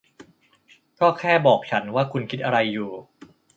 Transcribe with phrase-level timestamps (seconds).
[0.99, 2.91] ก็แค่บอกฉันว่าคุณคิดอะไรอยู่